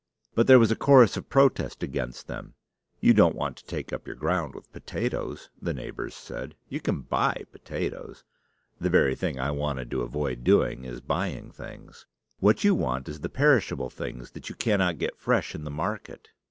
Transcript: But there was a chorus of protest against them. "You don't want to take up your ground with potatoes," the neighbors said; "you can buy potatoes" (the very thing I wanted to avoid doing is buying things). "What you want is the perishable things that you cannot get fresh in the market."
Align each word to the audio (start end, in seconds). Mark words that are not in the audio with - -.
But 0.33 0.47
there 0.47 0.57
was 0.57 0.71
a 0.71 0.75
chorus 0.75 1.15
of 1.15 1.29
protest 1.29 1.83
against 1.83 2.25
them. 2.25 2.55
"You 3.01 3.13
don't 3.13 3.35
want 3.35 3.55
to 3.57 3.65
take 3.65 3.93
up 3.93 4.07
your 4.07 4.15
ground 4.15 4.55
with 4.55 4.73
potatoes," 4.73 5.51
the 5.61 5.75
neighbors 5.75 6.15
said; 6.15 6.55
"you 6.69 6.81
can 6.81 7.01
buy 7.01 7.43
potatoes" 7.51 8.23
(the 8.79 8.89
very 8.89 9.13
thing 9.13 9.39
I 9.39 9.51
wanted 9.51 9.91
to 9.91 10.01
avoid 10.01 10.43
doing 10.43 10.85
is 10.85 11.01
buying 11.01 11.51
things). 11.51 12.07
"What 12.39 12.63
you 12.63 12.73
want 12.73 13.07
is 13.07 13.19
the 13.19 13.29
perishable 13.29 13.91
things 13.91 14.31
that 14.31 14.49
you 14.49 14.55
cannot 14.55 14.97
get 14.97 15.19
fresh 15.19 15.53
in 15.53 15.65
the 15.65 15.69
market." 15.69 16.29